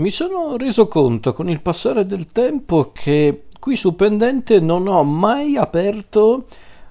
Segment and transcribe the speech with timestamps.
[0.00, 5.02] Mi sono reso conto con il passare del tempo che qui su Pendente non ho
[5.04, 6.46] mai aperto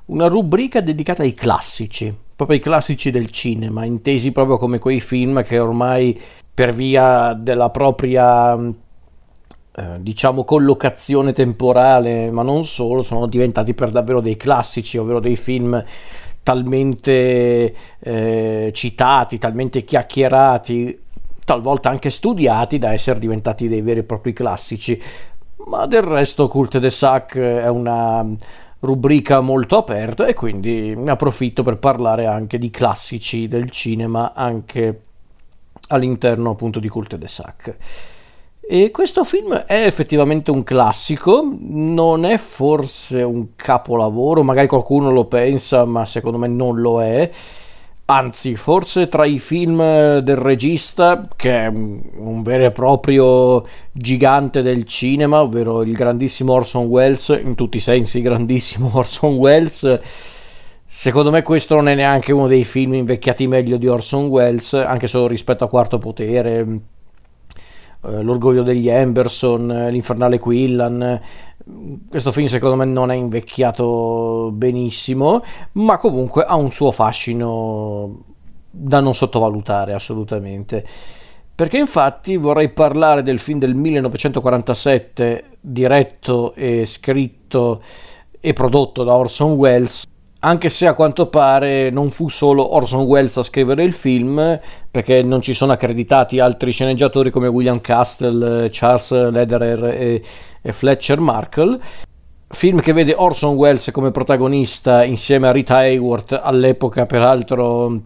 [0.05, 5.41] una rubrica dedicata ai classici, proprio ai classici del cinema, intesi proprio come quei film
[5.41, 6.21] che ormai
[6.53, 14.21] per via della propria eh, diciamo collocazione temporale, ma non solo, sono diventati per davvero
[14.21, 15.83] dei classici, ovvero dei film
[16.43, 20.99] talmente eh, citati, talmente chiacchierati,
[21.49, 25.01] talvolta anche studiati da essere diventati dei veri e propri classici.
[25.65, 28.23] Ma del resto Cult de Sac è una
[28.81, 35.01] rubrica molto aperta e quindi ne approfitto per parlare anche di classici del cinema anche
[35.87, 37.77] all'interno appunto di Cult de Sac.
[38.61, 45.25] E questo film è effettivamente un classico, non è forse un capolavoro, magari qualcuno lo
[45.25, 47.27] pensa, ma secondo me non lo è
[48.11, 54.83] anzi forse tra i film del regista che è un vero e proprio gigante del
[54.85, 59.99] cinema ovvero il grandissimo Orson Welles in tutti i sensi grandissimo Orson Welles
[60.87, 65.05] secondo me questo non è neanche uno dei film invecchiati meglio di Orson Welles anche
[65.05, 66.65] solo rispetto a Quarto Potere
[68.01, 71.21] L'orgoglio degli Emberson L'infernale Quillan
[72.09, 78.23] questo film secondo me non è invecchiato benissimo, ma comunque ha un suo fascino
[78.69, 80.85] da non sottovalutare assolutamente.
[81.53, 87.81] Perché infatti vorrei parlare del film del 1947 diretto e scritto
[88.39, 90.05] e prodotto da Orson Welles,
[90.39, 94.59] anche se a quanto pare non fu solo Orson Welles a scrivere il film,
[94.89, 100.21] perché non ci sono accreditati altri sceneggiatori come William Castle, Charles Lederer e
[100.61, 101.79] e Fletcher Markle.
[102.51, 108.01] Film che vede Orson Welles come protagonista insieme a Rita Hayworth, all'epoca peraltro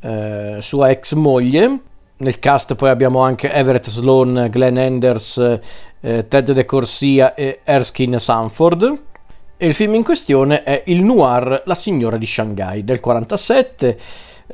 [0.00, 1.80] eh, sua ex moglie.
[2.16, 5.38] Nel cast poi abbiamo anche Everett Sloan, Glenn Enders,
[6.00, 9.00] eh, Ted De Corsia e Erskine Sanford.
[9.56, 13.98] E il film in questione è il noir La signora di Shanghai del 47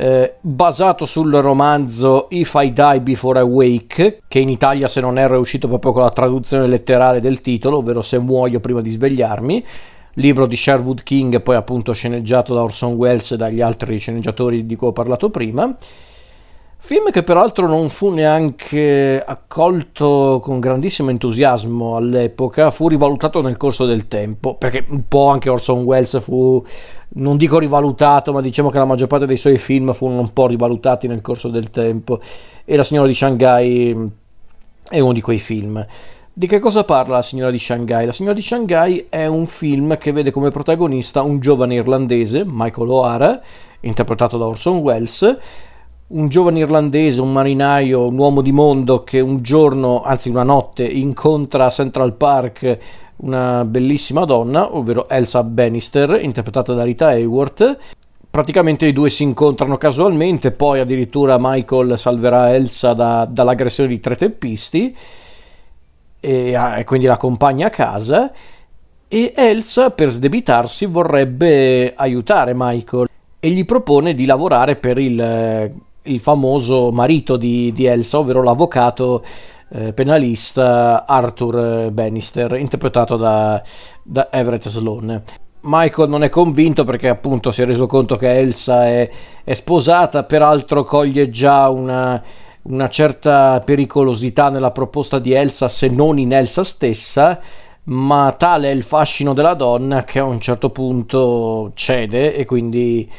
[0.00, 5.18] eh, basato sul romanzo If I Die Before I Wake, che in Italia se non
[5.18, 8.90] erro è uscito proprio con la traduzione letterale del titolo, ovvero Se muoio prima di
[8.90, 9.64] svegliarmi,
[10.14, 14.76] libro di Sherwood King, poi appunto sceneggiato da Orson Welles e dagli altri sceneggiatori di
[14.76, 15.76] cui ho parlato prima.
[16.80, 23.84] Film che peraltro non fu neanche accolto con grandissimo entusiasmo all'epoca, fu rivalutato nel corso
[23.84, 26.64] del tempo, perché un po' anche Orson Welles fu
[27.10, 30.46] non dico rivalutato, ma diciamo che la maggior parte dei suoi film furono un po'
[30.46, 32.20] rivalutati nel corso del tempo
[32.64, 34.06] e La signora di Shanghai mm,
[34.88, 35.84] è uno di quei film.
[36.32, 38.06] Di che cosa parla La signora di Shanghai?
[38.06, 42.88] La signora di Shanghai è un film che vede come protagonista un giovane irlandese, Michael
[42.88, 43.40] O'Hara,
[43.80, 45.38] interpretato da Orson Welles,
[46.08, 50.84] un giovane irlandese, un marinaio, un uomo di mondo che un giorno, anzi una notte,
[50.84, 52.78] incontra a Central Park
[53.18, 57.76] una bellissima donna, ovvero Elsa Bannister, interpretata da Rita Hayworth.
[58.30, 64.16] Praticamente i due si incontrano casualmente, poi addirittura Michael salverà Elsa da, dall'aggressione di tre
[64.16, 64.96] teppisti
[66.20, 68.32] e, e quindi la accompagna a casa
[69.08, 73.08] e Elsa per sdebitarsi vorrebbe aiutare Michael
[73.40, 75.72] e gli propone di lavorare per il,
[76.08, 79.22] il famoso marito di, di Elsa, ovvero l'avvocato
[79.70, 83.62] eh, penalista Arthur Bannister, interpretato da,
[84.02, 85.22] da Everett Sloan.
[85.60, 89.10] Michael non è convinto perché appunto si è reso conto che Elsa è,
[89.44, 92.22] è sposata, peraltro coglie già una,
[92.62, 97.40] una, certa pericolosità nella proposta di Elsa se non in Elsa stessa,
[97.84, 103.10] ma tale è il fascino della donna che a un certo punto cede e quindi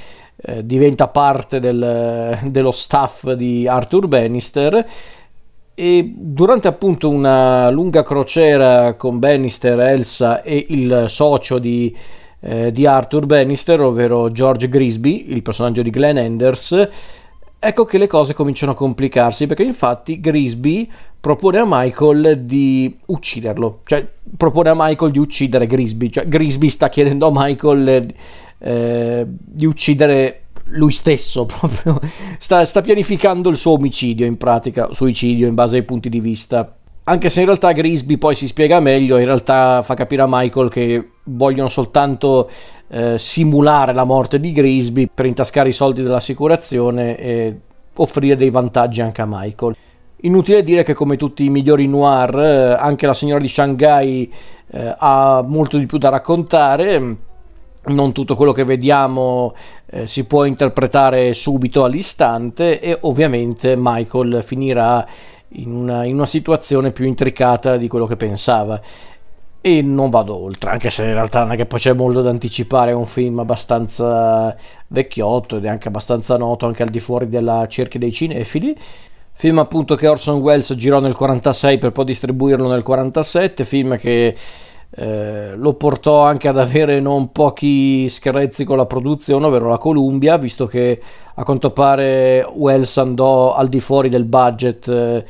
[0.42, 4.86] eh, diventa parte del, dello staff di Arthur Bannister.
[5.74, 11.96] E durante appunto una lunga crociera con Bannister, Elsa e il socio di,
[12.42, 16.90] eh, di Arthur Bannister, ovvero George Grisby, il personaggio di Glenn Enders,
[17.58, 20.90] ecco che le cose cominciano a complicarsi perché infatti Grisby
[21.20, 24.06] propone a Michael di ucciderlo, cioè
[24.38, 28.14] propone a Michael di uccidere Grisby, cioè Grisby sta chiedendo a Michael
[28.60, 32.00] eh, di uccidere lui stesso proprio
[32.38, 36.76] sta, sta, pianificando il suo omicidio in pratica, suicidio in base ai punti di vista.
[37.04, 40.70] Anche se in realtà Grisby poi si spiega meglio, in realtà fa capire a Michael
[40.70, 42.48] che vogliono soltanto
[42.88, 47.60] eh, simulare la morte di Grisby per intascare i soldi dell'assicurazione e
[47.96, 49.76] offrire dei vantaggi anche a Michael.
[50.22, 54.32] Inutile dire che come tutti i migliori noir, eh, anche la signora di Shanghai
[54.70, 57.18] eh, ha molto di più da raccontare
[57.86, 59.56] non tutto quello che vediamo
[59.88, 65.08] eh, si può interpretare subito all'istante e ovviamente Michael finirà
[65.54, 68.80] in una, in una situazione più intricata di quello che pensava
[69.62, 72.30] e non vado oltre, anche se in realtà non è che poi c'è molto da
[72.30, 74.56] anticipare, è un film abbastanza
[74.88, 78.76] vecchiotto ed è anche abbastanza noto anche al di fuori della cerchia dei cinefili.
[79.34, 84.36] Film appunto che Orson Welles girò nel 46 per poi distribuirlo nel 47, film che
[84.92, 90.38] eh, lo portò anche ad avere non pochi screzzi con la produzione, ovvero la Columbia,
[90.38, 91.00] visto che
[91.36, 95.26] a quanto pare Wells andò al di fuori del budget, eh,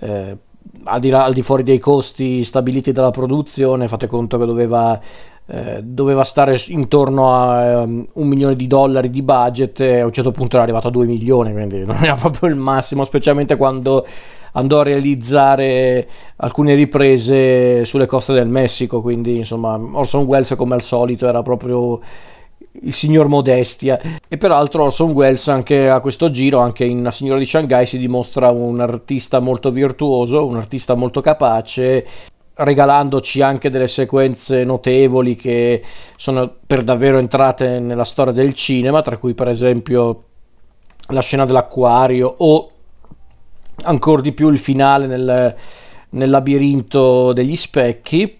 [0.00, 0.36] eh,
[0.84, 4.98] al, di là, al, di fuori dei costi stabiliti dalla produzione, fate conto che doveva,
[5.46, 10.12] eh, doveva stare intorno a um, un milione di dollari di budget e a un
[10.12, 14.06] certo punto era arrivato a due milioni, quindi non era proprio il massimo, specialmente quando
[14.52, 20.82] andò a realizzare alcune riprese sulle coste del Messico, quindi insomma Orson Welles come al
[20.82, 22.00] solito era proprio
[22.82, 24.00] il signor Modestia.
[24.28, 27.98] E peraltro Orson Welles anche a questo giro anche in La signora di Shanghai si
[27.98, 32.06] dimostra un artista molto virtuoso un artista molto capace
[32.54, 35.82] regalandoci anche delle sequenze notevoli che
[36.16, 40.24] sono per davvero entrate nella storia del cinema tra cui per esempio
[41.08, 42.70] la scena dell'acquario o
[43.84, 45.54] ancora di più il finale nel,
[46.10, 48.38] nel labirinto degli specchi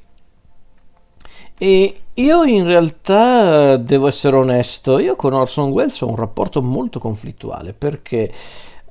[1.56, 6.98] e io in realtà devo essere onesto, io con Orson Welles ho un rapporto molto
[6.98, 8.32] conflittuale perché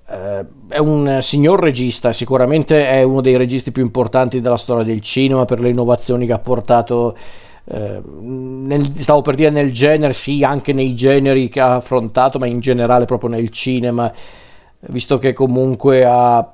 [0.07, 5.02] eh, è un signor regista, sicuramente è uno dei registi più importanti della storia del
[5.02, 7.16] cinema per le innovazioni che ha portato.
[7.66, 12.48] Eh, nel, stavo per dire nel genere, sì, anche nei generi che ha affrontato, ma
[12.48, 14.12] in generale proprio nel cinema,
[14.88, 16.54] visto che comunque ha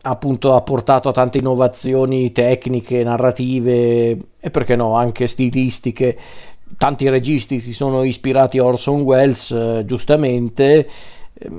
[0.00, 6.18] appunto ha portato a tante innovazioni tecniche, narrative e perché no, anche stilistiche.
[6.76, 10.88] Tanti registi si sono ispirati a Orson Welles, eh, giustamente.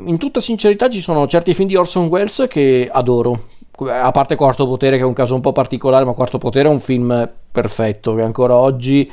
[0.06, 3.48] In tutta sincerità ci sono certi film di Orson Welles che adoro,
[3.88, 6.72] a parte Quarto Potere che è un caso un po' particolare, ma Quarto Potere è
[6.72, 9.10] un film perfetto che ancora oggi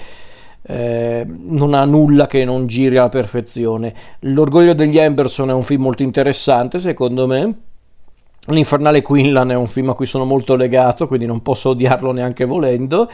[0.67, 3.95] eh, non ha nulla che non giri alla perfezione.
[4.21, 7.55] L'orgoglio degli Emberson è un film molto interessante secondo me,
[8.49, 12.45] L'Infernale Quinlan è un film a cui sono molto legato, quindi non posso odiarlo neanche
[12.45, 13.11] volendo.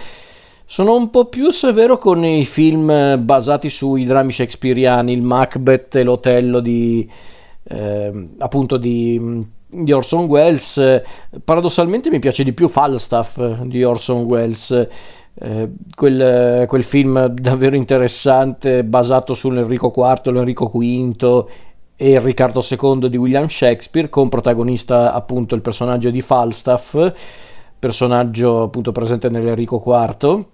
[0.67, 6.03] Sono un po' più severo con i film basati sui drammi shakespeariani, il Macbeth e
[6.03, 7.09] l'Otello di,
[7.65, 11.03] eh, appunto di, di, Orson Welles.
[11.45, 14.89] Paradossalmente mi piace di più Falstaff di Orson Welles.
[15.35, 21.47] Eh, quel, quel, film davvero interessante basato sull'Enrico IV, l'Enrico V
[21.97, 27.13] e il Riccardo II di William Shakespeare con protagonista appunto il personaggio di Falstaff,
[27.79, 30.45] personaggio appunto presente nell'Enrico IV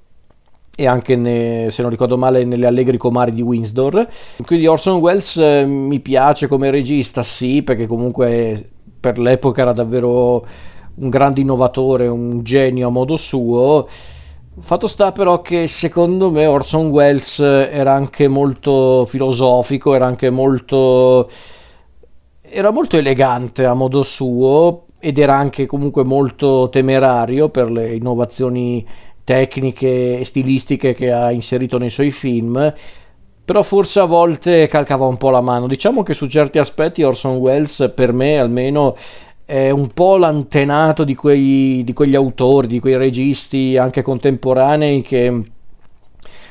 [0.81, 4.07] e anche ne, se non ricordo male nelle Allegri Comari di Windsor.
[4.45, 8.71] Quindi Orson Welles eh, mi piace come regista, sì, perché comunque
[9.01, 10.47] per l'epoca era davvero
[10.95, 13.89] un grande innovatore, un genio a modo suo
[14.60, 21.31] Fatto sta però che secondo me Orson Welles era anche molto filosofico, era anche molto
[22.40, 28.87] era molto elegante a modo suo ed era anche comunque molto temerario per le innovazioni
[29.22, 32.72] tecniche e stilistiche che ha inserito nei suoi film
[33.49, 35.66] però forse a volte calcava un po' la mano.
[35.66, 38.94] Diciamo che su certi aspetti Orson Welles per me almeno
[39.49, 45.43] è un po' l'antenato di, quei, di quegli autori, di quei registi anche contemporanei che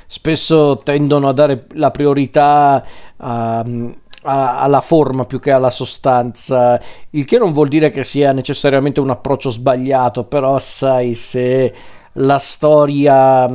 [0.07, 2.83] spesso tendono a dare la priorità
[3.17, 3.59] a,
[4.23, 6.81] a, alla forma più che alla sostanza,
[7.11, 11.71] il che non vuol dire che sia necessariamente un approccio sbagliato, però sai se
[12.13, 13.47] la storia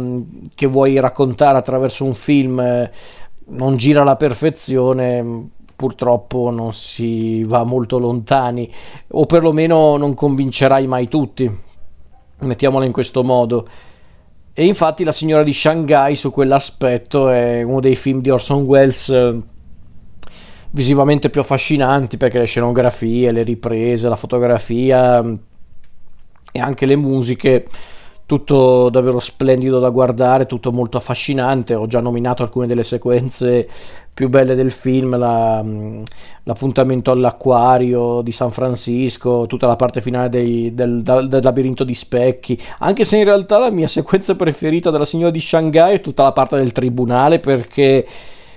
[0.55, 2.93] che vuoi raccontare attraverso un film eh,
[3.47, 5.51] non gira alla perfezione,
[5.83, 8.73] purtroppo non si va molto lontani
[9.09, 11.51] o perlomeno non convincerai mai tutti
[12.39, 13.67] mettiamola in questo modo.
[14.53, 19.09] E infatti la signora di Shanghai su quell'aspetto è uno dei film di Orson Welles
[19.09, 19.41] eh,
[20.71, 25.25] visivamente più affascinanti perché le scenografie, le riprese, la fotografia
[26.53, 27.67] e anche le musiche
[28.33, 31.75] tutto davvero splendido da guardare, tutto molto affascinante.
[31.75, 33.69] Ho già nominato alcune delle sequenze
[34.15, 36.03] più belle del film, la, mm,
[36.45, 42.59] l'appuntamento all'acquario di San Francisco, tutta la parte finale dei, del, del, labirinto di specchi,
[42.79, 46.33] anche se in realtà la mia sequenza preferita della signora di Shanghai è tutta la
[46.33, 48.07] parte del tribunale perché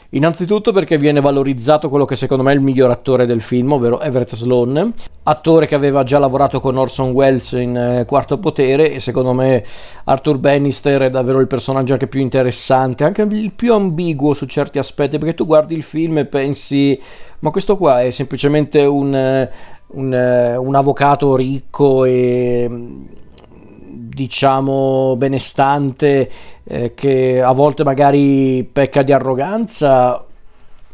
[0.09, 3.99] Innanzitutto perché viene valorizzato quello che secondo me è il miglior attore del film, ovvero
[3.99, 4.93] Everett Sloan,
[5.23, 9.63] attore che aveva già lavorato con Orson Welles in eh, Quarto Potere e secondo me
[10.05, 14.79] Arthur Bannister è davvero il personaggio anche più interessante, anche il più ambiguo su certi
[14.79, 16.99] aspetti, perché tu guardi il film e pensi
[17.39, 19.47] ma questo qua è semplicemente un,
[19.87, 22.69] un, eh, un avvocato ricco e
[23.87, 26.29] diciamo benestante
[26.63, 30.23] eh, che a volte magari pecca di arroganza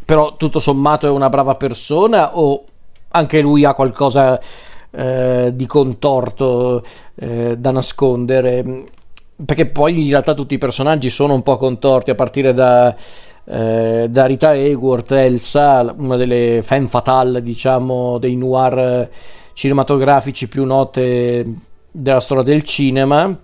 [0.04, 2.66] però tutto sommato è una brava persona o
[3.10, 4.40] anche lui ha qualcosa
[4.92, 6.84] eh, di contorto
[7.16, 8.86] eh, da nascondere?
[9.44, 12.94] Perché poi in realtà tutti i personaggi sono un po' contorti a partire da,
[13.46, 19.10] eh, da Rita Hayworth, Elsa, una delle femme fatale diciamo dei noir
[19.54, 21.46] cinematografici più note
[21.92, 23.38] della storia del cinema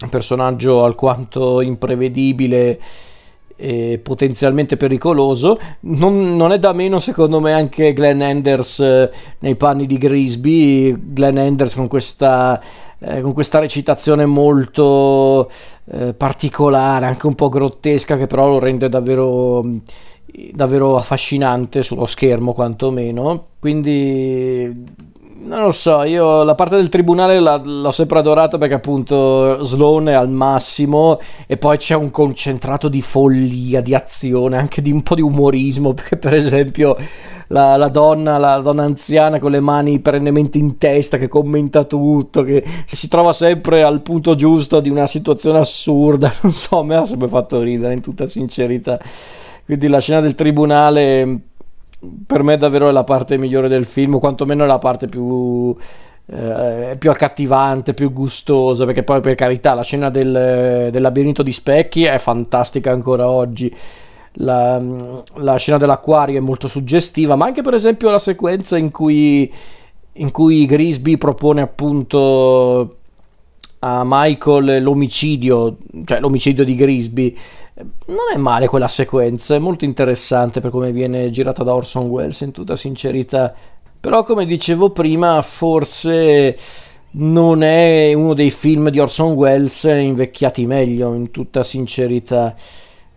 [0.00, 2.80] un personaggio alquanto imprevedibile
[3.56, 5.58] e potenzialmente pericoloso.
[5.80, 11.12] Non, non, è da meno, secondo me, anche Glenn Anders eh, nei panni di Grisby.
[11.12, 12.62] Glenn Anders con questa,
[13.00, 15.50] eh, con questa recitazione molto
[15.90, 19.64] eh, particolare, anche un po' grottesca, che però lo rende davvero
[20.52, 24.84] davvero affascinante sullo schermo quantomeno quindi
[25.40, 30.08] non lo so, io la parte del tribunale la, l'ho sempre adorata perché appunto Sloan
[30.08, 35.02] è al massimo e poi c'è un concentrato di follia, di azione, anche di un
[35.02, 36.96] po' di umorismo, perché per esempio
[37.48, 42.42] la, la, donna, la donna anziana con le mani perennemente in testa che commenta tutto,
[42.42, 47.04] che si trova sempre al punto giusto di una situazione assurda, non so, mi ha
[47.04, 48.98] sempre fatto ridere in tutta sincerità.
[49.64, 51.47] Quindi la scena del tribunale
[52.26, 55.74] per me davvero è la parte migliore del film, o quantomeno è la parte più,
[56.26, 61.52] eh, più accattivante, più gustosa, perché poi per carità la scena del, del labirinto di
[61.52, 63.74] specchi è fantastica ancora oggi.
[64.40, 64.80] La,
[65.36, 69.52] la, scena dell'acquario è molto suggestiva, ma anche per esempio la sequenza in cui,
[70.12, 72.98] in cui Grisby propone appunto
[73.80, 77.36] a Michael l'omicidio, cioè l'omicidio di Grisby
[78.06, 82.40] non è male quella sequenza, è molto interessante per come viene girata da Orson Welles
[82.40, 83.54] in tutta sincerità.
[84.00, 86.56] Però come dicevo prima, forse
[87.10, 92.54] non è uno dei film di Orson Welles invecchiati meglio, in tutta sincerità.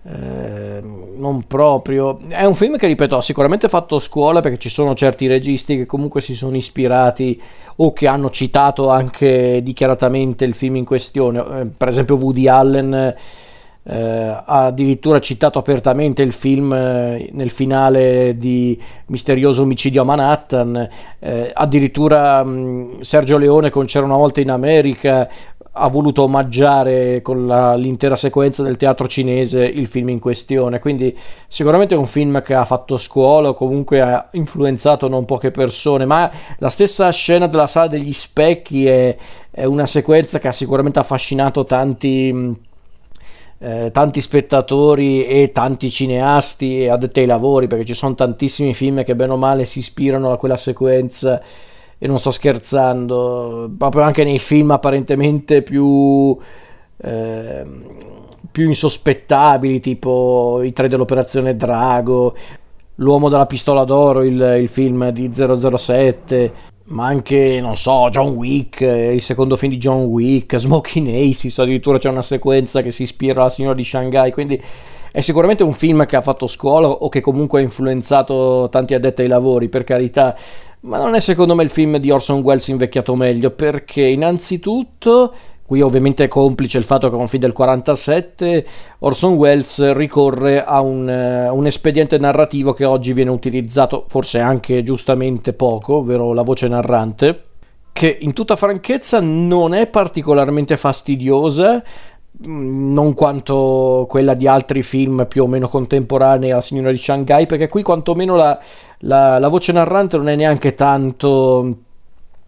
[0.04, 2.20] Eh, non proprio.
[2.28, 5.86] È un film che, ripeto, ha sicuramente fatto scuola perché ci sono certi registi che
[5.86, 7.40] comunque si sono ispirati
[7.78, 11.40] o che hanno citato anche dichiaratamente il film in questione.
[11.40, 13.18] Eh, per esempio Woody Allen eh,
[13.84, 21.52] ha addirittura citato apertamente il film eh, nel finale di Misterioso omicidio a Manhattan, eh,
[21.54, 25.28] addirittura mh, Sergio Leone con C'era una volta in America
[25.74, 31.18] ha voluto omaggiare con la, l'intera sequenza del teatro cinese il film in questione, quindi
[31.48, 36.06] sicuramente è un film che ha fatto scuola o comunque ha influenzato non poche persone,
[36.06, 39.16] ma la stessa scena della sala degli specchi è,
[39.50, 42.70] è una sequenza che ha sicuramente affascinato tanti
[43.64, 49.16] eh, tanti spettatori e tanti cineasti addetti ai lavori, perché ci sono tantissimi film che
[49.16, 51.40] bene o male si ispirano a quella sequenza
[51.98, 56.36] e non sto scherzando, proprio anche nei film apparentemente più,
[56.98, 57.66] eh,
[58.52, 62.36] più insospettabili, tipo i tre dell'operazione Drago,
[62.96, 66.54] L'uomo della pistola d'oro, il, il film di 007,
[66.92, 71.58] ma anche, non so, John Wick, eh, il secondo film di John Wick, Smoking Aces,
[71.60, 74.62] addirittura c'è una sequenza che si ispira alla signora di Shanghai, quindi
[75.12, 79.22] è sicuramente un film che ha fatto scuola o che comunque ha influenzato tanti addetti
[79.22, 80.36] ai lavori, per carità,
[80.82, 85.34] ma non è secondo me il film di Orson Welles invecchiato meglio, perché innanzitutto
[85.72, 88.66] Qui ovviamente è complice il fatto che con film del 47
[89.00, 94.84] Orson Welles ricorre a un, uh, un, espediente narrativo che oggi viene utilizzato forse anche
[94.84, 97.44] giustamente poco, ovvero la voce narrante,
[97.94, 101.82] che in tutta franchezza non è particolarmente fastidiosa,
[102.46, 107.46] mm, non quanto quella di altri film più o meno contemporanei, La signora di Shanghai,
[107.46, 108.60] perché qui quantomeno la,
[109.04, 111.91] la, la voce narrante non è neanche tanto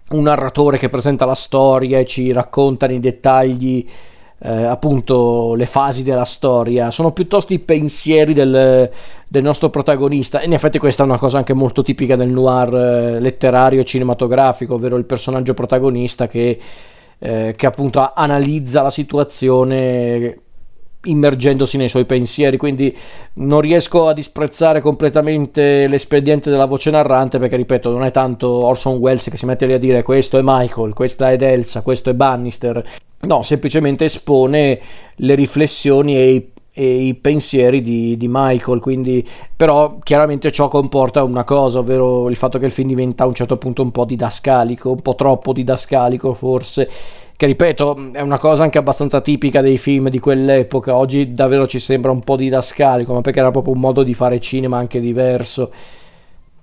[0.09, 3.87] un narratore che presenta la storia e ci racconta nei dettagli
[4.45, 8.91] eh, appunto le fasi della storia, sono piuttosto i pensieri del,
[9.25, 10.41] del, nostro protagonista.
[10.41, 14.73] In effetti questa è una cosa anche molto tipica del noir eh, letterario e cinematografico,
[14.73, 16.59] ovvero il personaggio protagonista che,
[17.19, 20.37] eh, che appunto analizza la situazione
[21.05, 22.95] immergendosi nei suoi pensieri, quindi
[23.35, 28.97] non riesco a disprezzare completamente l'espediente della voce narrante perché ripeto, non è tanto Orson
[28.97, 32.13] Welles che si mette lì a dire questo è Michael, questa è Elsa, questo è
[32.13, 32.83] Bannister.
[33.21, 34.79] No, semplicemente espone
[35.15, 38.79] le riflessioni e i e i pensieri di, di, Michael.
[38.79, 43.27] Quindi, però, chiaramente ciò comporta una cosa, ovvero il fatto che il film diventa a
[43.27, 46.89] un certo punto un po' didascalico, un po' troppo didascalico, forse
[47.35, 51.79] che ripeto è una cosa anche abbastanza tipica dei film di quell'epoca, oggi davvero ci
[51.79, 55.71] sembra un po' didascalico, ma perché era proprio un modo di fare cinema anche diverso.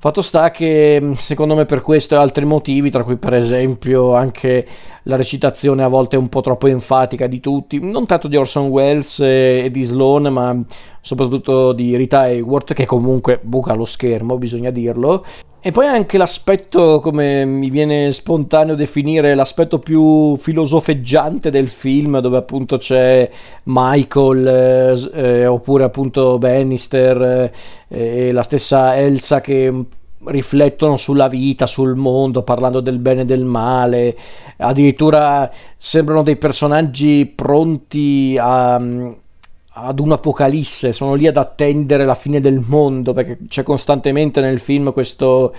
[0.02, 4.66] Fatto sta che secondo me per questo e altri motivi, tra cui per esempio anche
[5.02, 9.20] la recitazione a volte un po' troppo enfatica di tutti, non tanto di Orson Welles
[9.20, 10.58] e di Sloan, ma
[11.02, 15.22] soprattutto di Rita Hayworth, che comunque buca lo schermo, bisogna dirlo.
[15.62, 22.38] E poi anche l'aspetto, come mi viene spontaneo definire, l'aspetto più filosofeggiante del film, dove
[22.38, 23.28] appunto c'è
[23.64, 24.46] Michael,
[25.12, 27.52] eh, eh oppure appunto Bannister
[27.88, 29.84] eh, e la stessa Elsa che
[30.24, 34.16] riflettono sulla vita, sul mondo, parlando del bene e del male,
[34.56, 38.80] addirittura sembrano dei personaggi pronti a,
[39.72, 44.92] ad un'apocalisse, sono lì ad attendere la fine del mondo, perché c'è costantemente nel film
[44.92, 45.52] questo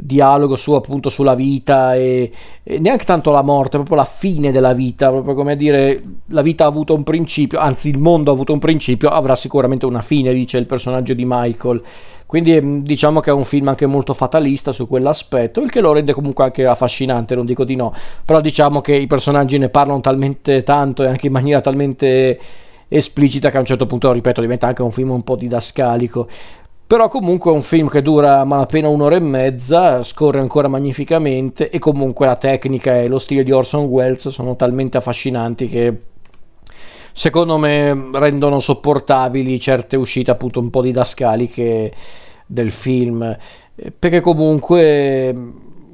[0.00, 2.30] dialogo su appunto sulla vita e,
[2.62, 6.64] e, neanche tanto la morte, proprio la fine della vita, proprio come dire la vita
[6.64, 10.32] ha avuto un principio, anzi il mondo ha avuto un principio, avrà sicuramente una fine,
[10.32, 11.82] dice il personaggio di Michael.
[12.26, 15.92] Quindi mm, diciamo che è un film anche molto fatalista su quell'aspetto, il che lo
[15.92, 20.00] rende comunque anche affascinante, non dico di no, però diciamo che i personaggi ne parlano
[20.00, 22.38] talmente tanto e anche in maniera talmente
[22.88, 26.26] esplicita che a un certo punto, ripeto, diventa anche un film un po' didascalico.
[26.86, 31.78] Però comunque è un film che dura malapena un'ora e mezza, scorre ancora magnificamente e
[31.78, 36.00] comunque la tecnica e lo stile di Orson Welles sono talmente affascinanti che
[37.12, 41.92] secondo me rendono sopportabili certe uscite appunto un po' didascaliche
[42.46, 43.36] del film
[43.98, 45.36] perché comunque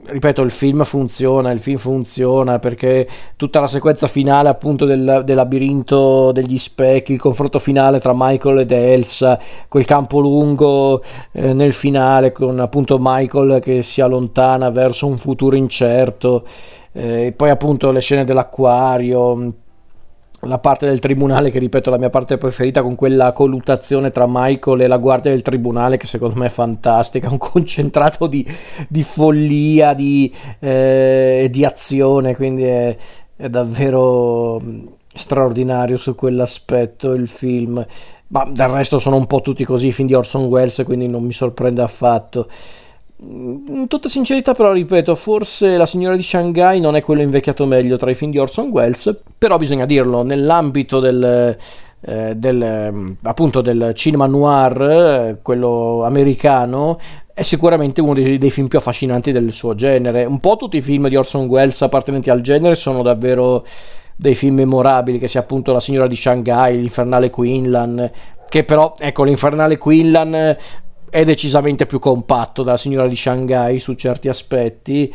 [0.07, 5.37] ripeto il film funziona il film funziona perché tutta la sequenza finale appunto del, del
[5.37, 11.73] labirinto degli specchi il confronto finale tra Michael ed Elsa quel campo lungo eh, nel
[11.73, 16.47] finale con appunto Michael che si allontana verso un futuro incerto
[16.93, 19.53] eh, poi appunto le scene dell'acquario
[20.45, 24.27] la parte del tribunale che ripeto è la mia parte preferita con quella colluttazione tra
[24.29, 28.47] Michael e la guardia del tribunale che secondo me è fantastica un concentrato di,
[28.89, 32.97] di follia di, eh, di azione quindi è,
[33.37, 37.85] è davvero mm, straordinario su quell'aspetto il film.
[38.29, 41.23] Ma del resto sono un po' tutti così i film di Orson Welles quindi non
[41.23, 42.49] mi sorprende affatto
[43.27, 47.97] in tutta sincerità, però, ripeto, forse La signora di Shanghai non è quello invecchiato meglio
[47.97, 51.57] tra i film di Orson Welles, però bisogna dirlo, nell'ambito del,
[52.01, 56.99] eh, del, appunto del cinema noir, eh, quello americano,
[57.33, 60.25] è sicuramente uno dei, dei, film più affascinanti del suo genere.
[60.25, 63.65] Un po' tutti i film di Orson Welles appartenenti al genere sono davvero
[64.17, 68.11] dei film memorabili, che sia appunto La signora di Shanghai, L'Infernale Quinlan,
[68.49, 70.57] che però, ecco, l'Infernale Quinlan
[71.15, 75.15] è decisamente più compatto dalla signora di Shanghai su certi aspetti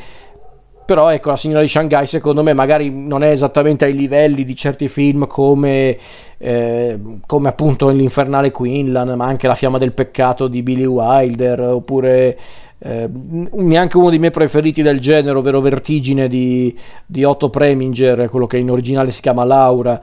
[0.85, 4.55] però ecco la signora di Shanghai secondo me magari non è esattamente ai livelli di
[4.55, 5.97] certi film come,
[6.37, 12.39] eh, come appunto l'infernale Quinlan ma anche la fiamma del peccato di Billy Wilder oppure
[12.79, 13.09] eh,
[13.51, 16.73] neanche uno dei miei preferiti del genere ovvero Vertigine di,
[17.05, 19.99] di Otto Preminger quello che in originale si chiama Laura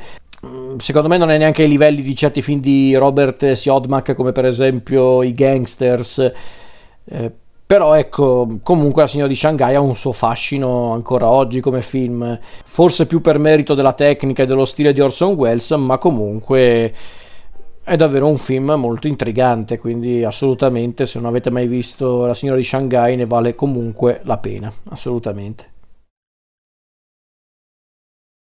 [0.78, 4.44] secondo me non è neanche ai livelli di certi film di Robert Siodmak come per
[4.44, 6.32] esempio i Gangsters.
[7.04, 7.32] Eh,
[7.66, 12.38] però ecco comunque la signora di Shanghai ha un suo fascino ancora oggi come film.
[12.64, 16.92] Forse più per merito della tecnica e dello stile di Orson Welles ma comunque
[17.82, 22.58] è davvero un film molto intrigante quindi assolutamente se non avete mai visto la signora
[22.58, 25.74] di Shanghai ne vale comunque la pena assolutamente